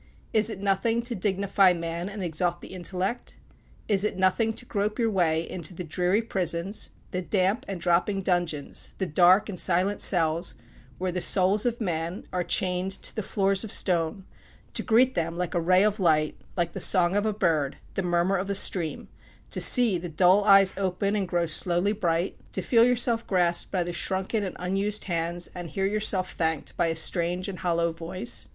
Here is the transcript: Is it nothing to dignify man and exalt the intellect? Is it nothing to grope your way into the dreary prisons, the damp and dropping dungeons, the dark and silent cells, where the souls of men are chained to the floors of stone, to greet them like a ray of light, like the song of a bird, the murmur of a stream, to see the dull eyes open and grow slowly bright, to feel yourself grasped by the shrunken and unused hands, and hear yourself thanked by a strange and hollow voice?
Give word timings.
Is 0.33 0.49
it 0.49 0.59
nothing 0.59 1.03
to 1.03 1.13
dignify 1.15 1.73
man 1.73 2.09
and 2.09 2.23
exalt 2.23 2.61
the 2.61 2.69
intellect? 2.73 3.37
Is 3.87 4.03
it 4.03 4.17
nothing 4.17 4.51
to 4.53 4.65
grope 4.65 4.97
your 4.97 5.11
way 5.11 5.47
into 5.47 5.75
the 5.75 5.83
dreary 5.83 6.23
prisons, 6.23 6.89
the 7.11 7.21
damp 7.21 7.65
and 7.67 7.79
dropping 7.79 8.23
dungeons, 8.23 8.95
the 8.97 9.05
dark 9.05 9.47
and 9.47 9.59
silent 9.59 10.01
cells, 10.01 10.55
where 10.97 11.11
the 11.11 11.21
souls 11.21 11.67
of 11.67 11.79
men 11.79 12.25
are 12.33 12.43
chained 12.43 12.93
to 13.03 13.15
the 13.15 13.21
floors 13.21 13.63
of 13.63 13.71
stone, 13.71 14.25
to 14.73 14.81
greet 14.81 15.13
them 15.13 15.37
like 15.37 15.53
a 15.53 15.61
ray 15.61 15.83
of 15.83 15.99
light, 15.99 16.35
like 16.57 16.71
the 16.73 16.79
song 16.79 17.15
of 17.15 17.27
a 17.27 17.31
bird, 17.31 17.77
the 17.93 18.01
murmur 18.01 18.37
of 18.37 18.49
a 18.49 18.55
stream, 18.55 19.07
to 19.51 19.61
see 19.61 19.99
the 19.99 20.09
dull 20.09 20.43
eyes 20.45 20.73
open 20.77 21.15
and 21.15 21.27
grow 21.27 21.45
slowly 21.45 21.93
bright, 21.93 22.35
to 22.53 22.63
feel 22.63 22.83
yourself 22.83 23.27
grasped 23.27 23.69
by 23.69 23.83
the 23.83 23.93
shrunken 23.93 24.43
and 24.43 24.55
unused 24.57 25.03
hands, 25.03 25.47
and 25.53 25.69
hear 25.69 25.85
yourself 25.85 26.31
thanked 26.31 26.75
by 26.75 26.87
a 26.87 26.95
strange 26.95 27.47
and 27.47 27.59
hollow 27.59 27.91
voice? 27.93 28.49